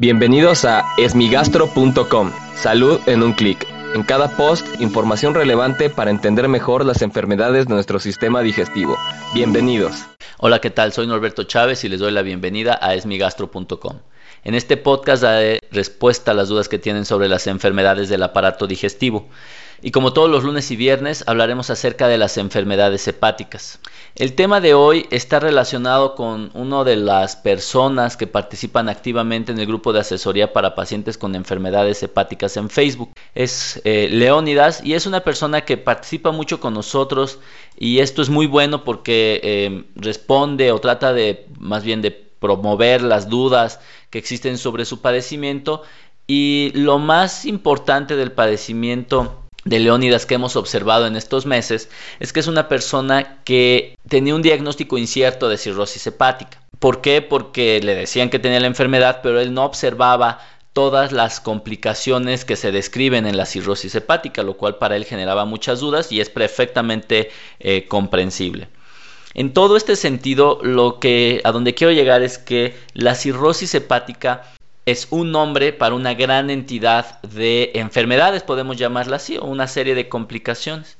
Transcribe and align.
Bienvenidos 0.00 0.64
a 0.64 0.86
esmigastro.com. 0.96 2.32
Salud 2.54 2.98
en 3.04 3.22
un 3.22 3.34
clic. 3.34 3.66
En 3.94 4.02
cada 4.02 4.34
post, 4.34 4.66
información 4.80 5.34
relevante 5.34 5.90
para 5.90 6.10
entender 6.10 6.48
mejor 6.48 6.86
las 6.86 7.02
enfermedades 7.02 7.66
de 7.66 7.74
nuestro 7.74 7.98
sistema 7.98 8.40
digestivo. 8.40 8.96
Bienvenidos. 9.34 10.06
Hola, 10.38 10.58
¿qué 10.58 10.70
tal? 10.70 10.94
Soy 10.94 11.06
Norberto 11.06 11.42
Chávez 11.44 11.84
y 11.84 11.90
les 11.90 12.00
doy 12.00 12.12
la 12.12 12.22
bienvenida 12.22 12.78
a 12.80 12.94
esmigastro.com. 12.94 13.98
En 14.42 14.54
este 14.54 14.78
podcast 14.78 15.22
daré 15.22 15.60
respuesta 15.70 16.30
a 16.30 16.34
las 16.34 16.48
dudas 16.48 16.70
que 16.70 16.78
tienen 16.78 17.04
sobre 17.04 17.28
las 17.28 17.46
enfermedades 17.46 18.08
del 18.08 18.22
aparato 18.22 18.66
digestivo. 18.66 19.28
Y 19.82 19.92
como 19.92 20.12
todos 20.12 20.28
los 20.28 20.44
lunes 20.44 20.70
y 20.70 20.76
viernes, 20.76 21.24
hablaremos 21.26 21.70
acerca 21.70 22.06
de 22.06 22.18
las 22.18 22.36
enfermedades 22.36 23.08
hepáticas. 23.08 23.80
El 24.14 24.34
tema 24.34 24.60
de 24.60 24.74
hoy 24.74 25.06
está 25.10 25.40
relacionado 25.40 26.14
con 26.14 26.50
una 26.52 26.84
de 26.84 26.96
las 26.96 27.36
personas 27.36 28.18
que 28.18 28.26
participan 28.26 28.90
activamente 28.90 29.52
en 29.52 29.58
el 29.58 29.66
grupo 29.66 29.94
de 29.94 30.00
asesoría 30.00 30.52
para 30.52 30.74
pacientes 30.74 31.16
con 31.16 31.34
enfermedades 31.34 32.02
hepáticas 32.02 32.58
en 32.58 32.68
Facebook. 32.68 33.12
Es 33.34 33.80
eh, 33.84 34.08
Leónidas 34.10 34.84
y 34.84 34.92
es 34.92 35.06
una 35.06 35.20
persona 35.20 35.62
que 35.62 35.78
participa 35.78 36.30
mucho 36.30 36.60
con 36.60 36.74
nosotros 36.74 37.38
y 37.78 38.00
esto 38.00 38.20
es 38.20 38.28
muy 38.28 38.46
bueno 38.46 38.84
porque 38.84 39.40
eh, 39.42 39.84
responde 39.96 40.72
o 40.72 40.80
trata 40.80 41.14
de 41.14 41.46
más 41.58 41.84
bien 41.84 42.02
de 42.02 42.10
promover 42.10 43.00
las 43.00 43.30
dudas 43.30 43.80
que 44.10 44.18
existen 44.18 44.58
sobre 44.58 44.84
su 44.84 45.00
padecimiento 45.00 45.82
y 46.26 46.72
lo 46.74 46.98
más 46.98 47.46
importante 47.46 48.16
del 48.16 48.32
padecimiento 48.32 49.39
de 49.70 49.78
Leónidas 49.78 50.26
que 50.26 50.34
hemos 50.34 50.56
observado 50.56 51.06
en 51.06 51.14
estos 51.14 51.46
meses 51.46 51.90
es 52.18 52.32
que 52.32 52.40
es 52.40 52.48
una 52.48 52.66
persona 52.66 53.38
que 53.44 53.96
tenía 54.08 54.34
un 54.34 54.42
diagnóstico 54.42 54.98
incierto 54.98 55.48
de 55.48 55.58
cirrosis 55.58 56.08
hepática. 56.08 56.60
¿Por 56.80 57.00
qué? 57.00 57.22
Porque 57.22 57.80
le 57.80 57.94
decían 57.94 58.30
que 58.30 58.40
tenía 58.40 58.58
la 58.58 58.66
enfermedad, 58.66 59.20
pero 59.22 59.38
él 59.40 59.54
no 59.54 59.64
observaba 59.64 60.40
todas 60.72 61.12
las 61.12 61.38
complicaciones 61.38 62.44
que 62.44 62.56
se 62.56 62.72
describen 62.72 63.26
en 63.26 63.36
la 63.36 63.46
cirrosis 63.46 63.94
hepática, 63.94 64.42
lo 64.42 64.56
cual 64.56 64.76
para 64.76 64.96
él 64.96 65.04
generaba 65.04 65.44
muchas 65.44 65.78
dudas 65.78 66.10
y 66.10 66.20
es 66.20 66.30
perfectamente 66.30 67.30
eh, 67.60 67.86
comprensible. 67.86 68.66
En 69.34 69.52
todo 69.52 69.76
este 69.76 69.94
sentido, 69.94 70.58
lo 70.62 70.98
que 70.98 71.42
a 71.44 71.52
donde 71.52 71.74
quiero 71.74 71.92
llegar 71.92 72.22
es 72.22 72.38
que 72.38 72.74
la 72.92 73.14
cirrosis 73.14 73.72
hepática 73.76 74.42
es 74.86 75.08
un 75.10 75.30
nombre 75.32 75.72
para 75.72 75.94
una 75.94 76.14
gran 76.14 76.50
entidad 76.50 77.20
de 77.22 77.72
enfermedades, 77.74 78.42
podemos 78.42 78.76
llamarla 78.76 79.16
así, 79.16 79.36
o 79.36 79.44
una 79.44 79.66
serie 79.66 79.94
de 79.94 80.08
complicaciones. 80.08 80.96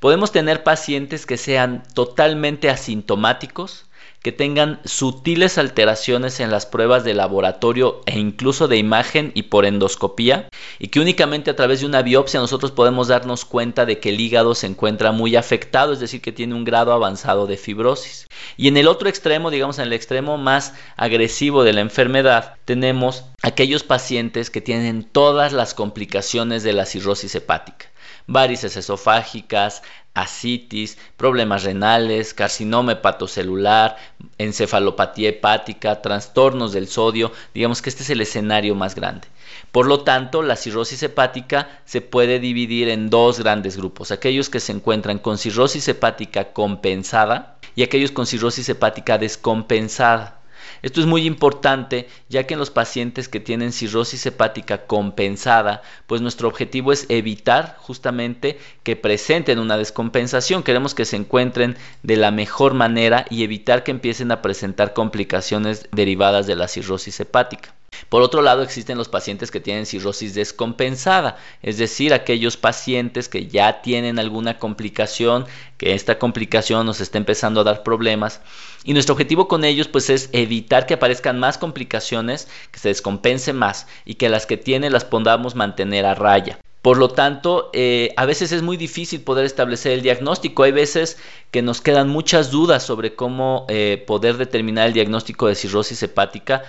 Podemos 0.00 0.32
tener 0.32 0.62
pacientes 0.62 1.26
que 1.26 1.36
sean 1.36 1.82
totalmente 1.94 2.68
asintomáticos, 2.68 3.86
que 4.24 4.32
tengan 4.32 4.80
sutiles 4.86 5.58
alteraciones 5.58 6.40
en 6.40 6.50
las 6.50 6.64
pruebas 6.64 7.04
de 7.04 7.12
laboratorio 7.12 8.00
e 8.06 8.18
incluso 8.18 8.68
de 8.68 8.78
imagen 8.78 9.32
y 9.34 9.44
por 9.44 9.66
endoscopía, 9.66 10.48
y 10.78 10.88
que 10.88 11.00
únicamente 11.00 11.50
a 11.50 11.56
través 11.56 11.80
de 11.80 11.86
una 11.86 12.00
biopsia 12.00 12.40
nosotros 12.40 12.72
podemos 12.72 13.08
darnos 13.08 13.44
cuenta 13.44 13.84
de 13.84 14.00
que 14.00 14.08
el 14.08 14.20
hígado 14.20 14.54
se 14.54 14.66
encuentra 14.66 15.12
muy 15.12 15.36
afectado, 15.36 15.92
es 15.92 16.00
decir, 16.00 16.22
que 16.22 16.32
tiene 16.32 16.54
un 16.54 16.64
grado 16.64 16.92
avanzado 16.94 17.46
de 17.46 17.58
fibrosis. 17.58 18.26
Y 18.56 18.68
en 18.68 18.76
el 18.76 18.88
otro 18.88 19.08
extremo, 19.08 19.50
digamos 19.50 19.78
en 19.78 19.86
el 19.86 19.92
extremo 19.92 20.38
más 20.38 20.74
agresivo 20.96 21.64
de 21.64 21.72
la 21.72 21.80
enfermedad, 21.80 22.54
tenemos 22.64 23.24
aquellos 23.42 23.82
pacientes 23.82 24.50
que 24.50 24.60
tienen 24.60 25.04
todas 25.04 25.52
las 25.52 25.74
complicaciones 25.74 26.62
de 26.62 26.72
la 26.72 26.86
cirrosis 26.86 27.34
hepática. 27.34 27.86
Varices 28.26 28.76
esofágicas, 28.76 29.82
asitis, 30.14 30.96
problemas 31.16 31.64
renales, 31.64 32.32
carcinoma 32.32 32.92
hepatocelular, 32.92 33.96
encefalopatía 34.38 35.30
hepática, 35.30 36.00
trastornos 36.00 36.72
del 36.72 36.88
sodio, 36.88 37.32
digamos 37.52 37.82
que 37.82 37.90
este 37.90 38.04
es 38.04 38.10
el 38.10 38.20
escenario 38.20 38.74
más 38.74 38.94
grande. 38.94 39.26
Por 39.72 39.86
lo 39.86 40.00
tanto, 40.00 40.42
la 40.42 40.56
cirrosis 40.56 41.02
hepática 41.02 41.80
se 41.84 42.00
puede 42.00 42.38
dividir 42.38 42.88
en 42.88 43.10
dos 43.10 43.40
grandes 43.40 43.76
grupos, 43.76 44.12
aquellos 44.12 44.48
que 44.48 44.60
se 44.60 44.72
encuentran 44.72 45.18
con 45.18 45.36
cirrosis 45.36 45.86
hepática 45.88 46.52
compensada 46.52 47.53
y 47.74 47.82
aquellos 47.82 48.12
con 48.12 48.26
cirrosis 48.26 48.68
hepática 48.68 49.18
descompensada. 49.18 50.40
Esto 50.82 51.00
es 51.00 51.06
muy 51.06 51.26
importante 51.26 52.08
ya 52.28 52.46
que 52.46 52.54
en 52.54 52.60
los 52.60 52.70
pacientes 52.70 53.28
que 53.28 53.40
tienen 53.40 53.72
cirrosis 53.72 54.26
hepática 54.26 54.86
compensada, 54.86 55.82
pues 56.06 56.20
nuestro 56.20 56.46
objetivo 56.46 56.92
es 56.92 57.06
evitar 57.08 57.76
justamente 57.80 58.58
que 58.82 58.94
presenten 58.94 59.58
una 59.58 59.78
descompensación. 59.78 60.62
Queremos 60.62 60.94
que 60.94 61.06
se 61.06 61.16
encuentren 61.16 61.76
de 62.02 62.16
la 62.16 62.30
mejor 62.30 62.74
manera 62.74 63.24
y 63.30 63.44
evitar 63.44 63.82
que 63.82 63.92
empiecen 63.92 64.30
a 64.30 64.42
presentar 64.42 64.92
complicaciones 64.92 65.88
derivadas 65.90 66.46
de 66.46 66.56
la 66.56 66.68
cirrosis 66.68 67.18
hepática. 67.20 67.74
Por 68.08 68.22
otro 68.22 68.42
lado, 68.42 68.62
existen 68.62 68.98
los 68.98 69.08
pacientes 69.08 69.50
que 69.50 69.60
tienen 69.60 69.86
cirrosis 69.86 70.34
descompensada, 70.34 71.36
es 71.62 71.78
decir, 71.78 72.12
aquellos 72.12 72.56
pacientes 72.56 73.28
que 73.28 73.46
ya 73.46 73.82
tienen 73.82 74.18
alguna 74.18 74.58
complicación, 74.58 75.46
que 75.78 75.94
esta 75.94 76.18
complicación 76.18 76.86
nos 76.86 77.00
está 77.00 77.18
empezando 77.18 77.60
a 77.60 77.64
dar 77.64 77.82
problemas. 77.82 78.40
Y 78.84 78.92
nuestro 78.92 79.14
objetivo 79.14 79.48
con 79.48 79.64
ellos 79.64 79.88
pues 79.88 80.10
es 80.10 80.28
evitar 80.32 80.86
que 80.86 80.94
aparezcan 80.94 81.38
más 81.38 81.58
complicaciones, 81.58 82.48
que 82.70 82.78
se 82.78 82.88
descompense 82.88 83.52
más 83.52 83.86
y 84.04 84.14
que 84.14 84.28
las 84.28 84.46
que 84.46 84.56
tienen 84.56 84.92
las 84.92 85.04
podamos 85.04 85.54
mantener 85.54 86.06
a 86.06 86.14
raya. 86.14 86.58
Por 86.84 86.98
lo 86.98 87.08
tanto, 87.08 87.70
eh, 87.72 88.12
a 88.18 88.26
veces 88.26 88.52
es 88.52 88.60
muy 88.60 88.76
difícil 88.76 89.22
poder 89.22 89.46
establecer 89.46 89.92
el 89.92 90.02
diagnóstico. 90.02 90.64
Hay 90.64 90.72
veces 90.72 91.16
que 91.50 91.62
nos 91.62 91.80
quedan 91.80 92.10
muchas 92.10 92.50
dudas 92.50 92.82
sobre 92.82 93.14
cómo 93.14 93.64
eh, 93.70 94.04
poder 94.06 94.36
determinar 94.36 94.88
el 94.88 94.92
diagnóstico 94.92 95.46
de 95.46 95.54
cirrosis 95.54 96.02
hepática 96.02 96.62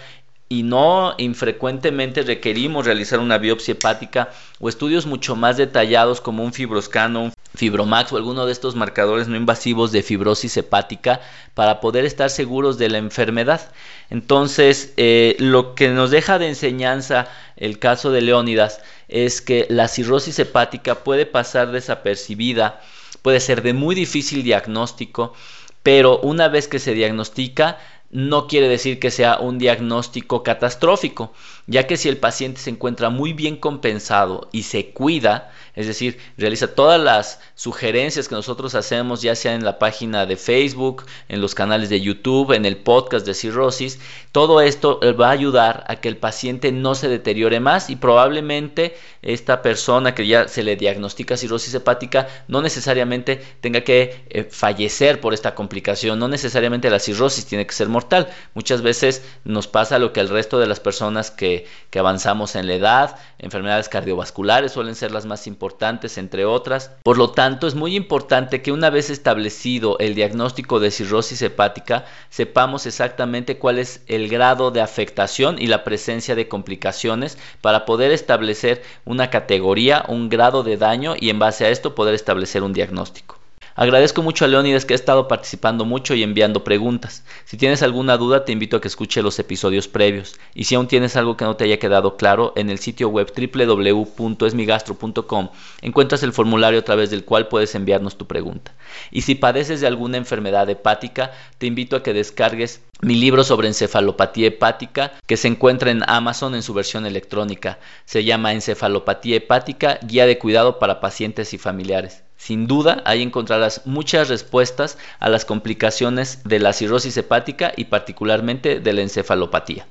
y 0.47 0.63
no 0.63 1.15
infrecuentemente 1.17 2.21
requerimos 2.21 2.85
realizar 2.85 3.19
una 3.19 3.39
biopsia 3.39 3.73
hepática 3.73 4.29
o 4.59 4.69
estudios 4.69 5.07
mucho 5.07 5.35
más 5.35 5.57
detallados 5.57 6.21
como 6.21 6.43
un 6.43 6.53
fibroscano, 6.53 7.23
un 7.23 7.33
fibromax 7.55 8.13
o 8.13 8.17
alguno 8.17 8.45
de 8.45 8.51
estos 8.51 8.75
marcadores 8.75 9.27
no 9.27 9.37
invasivos 9.37 9.91
de 9.91 10.03
fibrosis 10.03 10.55
hepática 10.57 11.19
para 11.55 11.79
poder 11.79 12.05
estar 12.05 12.29
seguros 12.29 12.77
de 12.77 12.89
la 12.89 12.99
enfermedad. 12.99 13.71
Entonces, 14.11 14.93
eh, 14.97 15.35
lo 15.39 15.73
que 15.73 15.89
nos 15.89 16.11
deja 16.11 16.37
de 16.37 16.49
enseñanza 16.49 17.27
el 17.57 17.79
caso 17.79 18.11
de 18.11 18.21
Leónidas 18.21 18.81
es 19.07 19.41
que 19.41 19.65
la 19.69 19.87
cirrosis 19.87 20.37
hepática 20.37 21.03
puede 21.03 21.25
pasar 21.25 21.71
desapercibida, 21.71 22.81
puede 23.21 23.39
ser 23.39 23.63
de 23.63 23.73
muy 23.73 23.95
difícil 23.95 24.43
diagnóstico, 24.43 25.33
pero 25.81 26.19
una 26.19 26.47
vez 26.47 26.67
que 26.67 26.79
se 26.79 26.93
diagnostica, 26.93 27.77
no 28.11 28.47
quiere 28.47 28.67
decir 28.67 28.99
que 28.99 29.11
sea 29.11 29.39
un 29.39 29.57
diagnóstico 29.57 30.43
catastrófico, 30.43 31.33
ya 31.67 31.87
que 31.87 31.97
si 31.97 32.09
el 32.09 32.17
paciente 32.17 32.61
se 32.61 32.69
encuentra 32.69 33.09
muy 33.09 33.33
bien 33.33 33.57
compensado 33.57 34.49
y 34.51 34.63
se 34.63 34.91
cuida, 34.91 35.51
es 35.75 35.87
decir, 35.87 36.19
realiza 36.37 36.73
todas 36.73 37.01
las 37.01 37.39
sugerencias 37.55 38.27
que 38.27 38.35
nosotros 38.35 38.75
hacemos, 38.75 39.21
ya 39.21 39.35
sea 39.35 39.55
en 39.55 39.65
la 39.65 39.77
página 39.77 40.25
de 40.25 40.37
Facebook, 40.37 41.05
en 41.27 41.41
los 41.41 41.55
canales 41.55 41.89
de 41.89 42.01
YouTube, 42.01 42.53
en 42.53 42.65
el 42.65 42.77
podcast 42.77 43.25
de 43.25 43.33
cirrosis, 43.33 43.99
todo 44.31 44.61
esto 44.61 44.99
va 45.19 45.29
a 45.29 45.31
ayudar 45.31 45.83
a 45.87 45.97
que 45.97 46.07
el 46.07 46.17
paciente 46.17 46.71
no 46.71 46.95
se 46.95 47.09
deteriore 47.09 47.59
más 47.59 47.89
y 47.89 47.95
probablemente 47.95 48.95
esta 49.21 49.61
persona 49.61 50.13
que 50.13 50.27
ya 50.27 50.47
se 50.47 50.63
le 50.63 50.75
diagnostica 50.75 51.35
cirrosis 51.35 51.73
hepática 51.73 52.27
no 52.47 52.61
necesariamente 52.61 53.41
tenga 53.59 53.81
que 53.81 54.25
eh, 54.29 54.43
fallecer 54.43 55.19
por 55.19 55.33
esta 55.33 55.55
complicación, 55.55 56.19
no 56.19 56.27
necesariamente 56.27 56.89
la 56.89 56.99
cirrosis 56.99 57.45
tiene 57.45 57.65
que 57.65 57.73
ser 57.73 57.89
mortal. 57.89 58.29
Muchas 58.53 58.81
veces 58.81 59.23
nos 59.43 59.67
pasa 59.67 59.99
lo 59.99 60.13
que 60.13 60.19
al 60.19 60.29
resto 60.29 60.59
de 60.59 60.67
las 60.67 60.79
personas 60.79 61.31
que, 61.31 61.54
que 61.89 61.99
avanzamos 61.99 62.55
en 62.55 62.67
la 62.67 62.73
edad, 62.73 63.15
enfermedades 63.39 63.89
cardiovasculares 63.89 64.73
suelen 64.73 64.95
ser 64.95 65.11
las 65.11 65.25
más 65.25 65.47
importantes 65.47 66.17
entre 66.17 66.45
otras. 66.45 66.91
Por 67.03 67.17
lo 67.17 67.31
tanto, 67.31 67.67
es 67.67 67.75
muy 67.75 67.95
importante 67.95 68.61
que 68.61 68.71
una 68.71 68.89
vez 68.89 69.09
establecido 69.09 69.97
el 69.99 70.15
diagnóstico 70.15 70.79
de 70.79 70.91
cirrosis 70.91 71.41
hepática, 71.41 72.05
sepamos 72.29 72.85
exactamente 72.85 73.57
cuál 73.57 73.79
es 73.79 74.01
el 74.07 74.27
grado 74.27 74.71
de 74.71 74.81
afectación 74.81 75.57
y 75.59 75.67
la 75.67 75.83
presencia 75.83 76.35
de 76.35 76.47
complicaciones 76.47 77.37
para 77.61 77.85
poder 77.85 78.11
establecer 78.11 78.83
una 79.05 79.29
categoría, 79.29 80.03
un 80.07 80.29
grado 80.29 80.63
de 80.63 80.77
daño 80.77 81.15
y 81.19 81.29
en 81.29 81.39
base 81.39 81.65
a 81.65 81.69
esto 81.69 81.95
poder 81.95 82.13
establecer 82.13 82.63
un 82.63 82.73
diagnóstico. 82.73 83.34
Agradezco 83.77 84.21
mucho 84.21 84.45
a 84.45 84.47
Leonidas 84.47 84.85
que 84.85 84.93
ha 84.93 84.95
estado 84.95 85.27
participando 85.27 85.83
mucho 85.83 86.15
y 86.15 86.23
enviando 86.23 86.63
preguntas. 86.63 87.25
Si 87.43 87.57
tienes 87.57 87.83
alguna 87.83 88.15
duda 88.15 88.45
te 88.45 88.53
invito 88.53 88.77
a 88.77 88.81
que 88.81 88.87
escuche 88.87 89.21
los 89.21 89.37
episodios 89.37 89.89
previos. 89.89 90.39
Y 90.53 90.63
si 90.63 90.75
aún 90.75 90.87
tienes 90.87 91.17
algo 91.17 91.35
que 91.35 91.43
no 91.43 91.57
te 91.57 91.65
haya 91.65 91.77
quedado 91.77 92.15
claro, 92.15 92.53
en 92.55 92.69
el 92.69 92.79
sitio 92.79 93.09
web 93.09 93.33
www.esmigastro.com 93.35 95.49
encuentras 95.81 96.23
el 96.23 96.31
formulario 96.31 96.79
a 96.79 96.85
través 96.85 97.09
del 97.09 97.25
cual 97.25 97.49
puedes 97.49 97.75
enviarnos 97.75 98.17
tu 98.17 98.27
pregunta. 98.27 98.73
Y 99.11 99.23
si 99.23 99.35
padeces 99.35 99.81
de 99.81 99.87
alguna 99.87 100.15
enfermedad 100.15 100.69
hepática, 100.69 101.33
te 101.57 101.67
invito 101.67 101.97
a 101.97 102.03
que 102.03 102.13
descargues 102.13 102.81
mi 103.01 103.15
libro 103.15 103.43
sobre 103.43 103.67
encefalopatía 103.67 104.47
hepática 104.47 105.11
que 105.27 105.35
se 105.35 105.49
encuentra 105.49 105.91
en 105.91 106.01
Amazon 106.07 106.55
en 106.55 106.63
su 106.63 106.73
versión 106.73 107.05
electrónica. 107.05 107.79
Se 108.05 108.23
llama 108.23 108.53
Encefalopatía 108.53 109.35
hepática, 109.35 109.99
guía 110.01 110.25
de 110.25 110.37
cuidado 110.37 110.79
para 110.79 111.01
pacientes 111.01 111.53
y 111.53 111.57
familiares. 111.57 112.24
Sin 112.45 112.67
duda, 112.67 113.01
ahí 113.05 113.23
encontrarás 113.23 113.81
muchas 113.85 114.29
respuestas 114.29 114.99
a 115.19 115.29
las 115.29 115.45
complicaciones 115.45 116.43
de 116.43 116.59
la 116.59 116.73
cirrosis 116.73 117.17
hepática 117.17 117.73
y 117.75 117.85
particularmente 117.85 118.79
de 118.79 118.93
la 118.93 119.01
encefalopatía. 119.01 119.87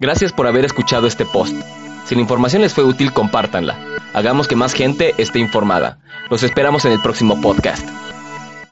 Gracias 0.00 0.32
por 0.32 0.48
haber 0.48 0.64
escuchado 0.64 1.06
este 1.06 1.24
post. 1.24 1.54
Si 2.04 2.16
la 2.16 2.20
información 2.20 2.62
les 2.62 2.74
fue 2.74 2.82
útil, 2.82 3.12
compártanla. 3.12 3.78
Hagamos 4.14 4.48
que 4.48 4.56
más 4.56 4.74
gente 4.74 5.14
esté 5.16 5.38
informada. 5.38 6.00
Los 6.28 6.42
esperamos 6.42 6.84
en 6.86 6.90
el 6.90 7.00
próximo 7.00 7.40
podcast. 7.40 7.88